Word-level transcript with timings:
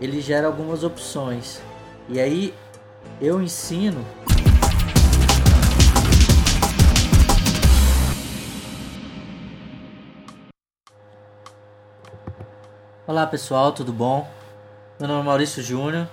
ele 0.00 0.20
gera 0.20 0.46
algumas 0.46 0.84
opções. 0.84 1.60
E 2.08 2.20
aí 2.20 2.54
eu 3.20 3.42
ensino 3.42 4.04
Olá 13.08 13.24
pessoal, 13.24 13.70
tudo 13.70 13.92
bom? 13.92 14.28
Meu 14.98 15.08
nome 15.08 15.20
é 15.20 15.24
Maurício 15.24 15.62
Júnior. 15.62 16.08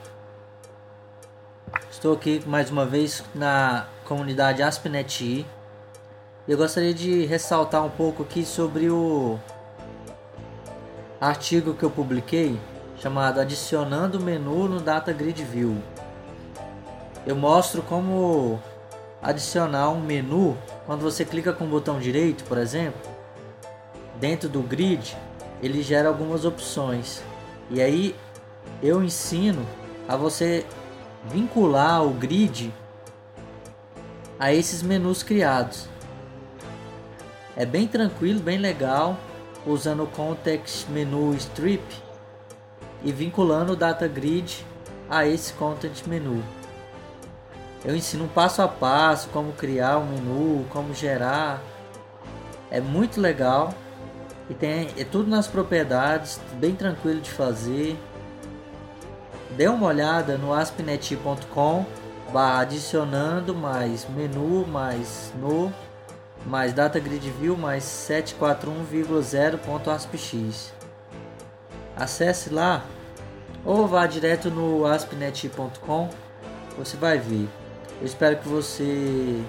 Estou 1.89 2.13
aqui 2.13 2.43
mais 2.45 2.69
uma 2.69 2.85
vez 2.85 3.23
na 3.33 3.87
comunidade 4.05 4.61
AspNet 4.61 5.23
e 5.23 5.45
eu 6.47 6.55
gostaria 6.55 6.93
de 6.93 7.25
ressaltar 7.25 7.83
um 7.83 7.89
pouco 7.89 8.21
aqui 8.21 8.45
sobre 8.45 8.91
o 8.91 9.39
artigo 11.19 11.73
que 11.73 11.83
eu 11.83 11.89
publiquei 11.89 12.59
chamado 13.03 13.41
Adicionando 13.41 14.17
menu 14.17 14.69
no 14.69 14.79
Data 14.79 15.11
Grid 15.11 15.43
View. 15.43 15.75
Eu 17.27 17.35
mostro 17.35 17.81
como 17.81 18.57
adicionar 19.21 19.89
um 19.89 19.99
menu 19.99 20.57
quando 20.85 21.01
você 21.01 21.25
clica 21.25 21.51
com 21.51 21.65
o 21.65 21.67
botão 21.67 21.99
direito, 21.99 22.45
por 22.45 22.57
exemplo, 22.57 23.01
dentro 24.21 24.47
do 24.47 24.61
grid 24.61 25.17
ele 25.61 25.83
gera 25.83 26.07
algumas 26.07 26.45
opções. 26.45 27.21
E 27.69 27.81
aí 27.81 28.15
eu 28.81 29.03
ensino 29.03 29.67
a 30.07 30.15
você 30.15 30.65
vincular 31.25 32.05
o 32.05 32.11
grid 32.11 32.73
a 34.39 34.53
esses 34.53 34.81
menus 34.81 35.23
criados. 35.23 35.89
É 37.53 37.65
bem 37.65 37.85
tranquilo, 37.85 38.39
bem 38.39 38.59
legal, 38.59 39.17
usando 39.65 40.03
o 40.03 40.07
context 40.07 40.87
menu 40.87 41.35
strip 41.35 41.83
e 43.03 43.11
vinculando 43.11 43.73
o 43.73 43.75
data 43.75 44.07
grid 44.07 44.65
a 45.09 45.25
esse 45.25 45.51
content 45.53 46.05
menu. 46.07 46.43
Eu 47.83 47.95
ensino 47.95 48.27
passo 48.29 48.61
a 48.61 48.67
passo 48.67 49.27
como 49.29 49.51
criar 49.53 49.97
um 49.97 50.05
menu, 50.05 50.65
como 50.69 50.93
gerar. 50.93 51.59
É 52.71 52.79
muito 52.79 53.19
legal 53.19 53.73
e 54.49 54.53
tem 54.53 54.89
é 54.97 55.03
tudo 55.03 55.29
nas 55.29 55.47
propriedades, 55.47 56.39
bem 56.53 56.75
tranquilo 56.75 57.19
de 57.19 57.29
fazer. 57.29 57.97
Dê 59.51 59.67
uma 59.67 59.87
olhada 59.87 60.37
no 60.37 60.53
aspnet.com 60.53 61.85
adicionando 62.35 63.53
mais 63.53 64.07
menu 64.09 64.65
mais 64.65 65.31
no 65.39 65.71
mais 66.47 66.73
data 66.73 66.99
grid 66.99 67.29
view 67.29 67.55
mais 67.55 67.83
741,0.aspx. 67.83 70.73
Acesse 71.95 72.49
lá 72.49 72.83
ou 73.65 73.87
vá 73.87 74.05
direto 74.05 74.49
no 74.49 74.85
aspnet.com, 74.85 76.09
você 76.77 76.97
vai 76.97 77.17
ver. 77.17 77.47
Eu 77.99 78.05
espero 78.05 78.37
que 78.37 78.47
você 78.47 79.41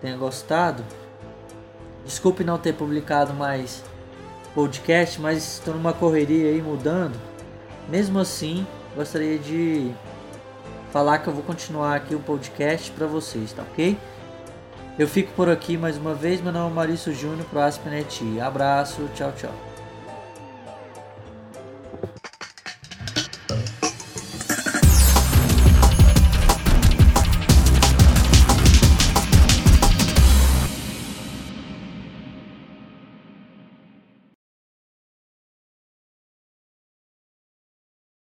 tenha 0.00 0.16
gostado. 0.16 0.84
Desculpe 2.04 2.42
não 2.42 2.58
ter 2.58 2.74
publicado 2.74 3.34
mais 3.34 3.84
podcast, 4.54 5.20
mas 5.20 5.58
estou 5.58 5.74
numa 5.74 5.92
correria 5.92 6.50
aí 6.50 6.60
mudando. 6.60 7.14
Mesmo 7.88 8.18
assim, 8.18 8.66
gostaria 8.96 9.38
de 9.38 9.92
falar 10.90 11.18
que 11.18 11.28
eu 11.28 11.32
vou 11.32 11.42
continuar 11.42 11.94
aqui 11.94 12.14
o 12.14 12.20
podcast 12.20 12.90
para 12.92 13.06
vocês, 13.06 13.52
tá 13.52 13.62
ok? 13.62 13.96
Eu 14.98 15.06
fico 15.06 15.32
por 15.32 15.48
aqui 15.48 15.76
mais 15.76 15.96
uma 15.96 16.14
vez. 16.14 16.40
Meu 16.40 16.52
nome 16.52 16.70
é 16.70 16.74
Maurício 16.74 17.14
Júnior 17.14 17.46
pro 17.48 17.60
Aspenet. 17.60 18.40
Abraço, 18.40 19.08
tchau, 19.14 19.32
tchau. 19.36 19.69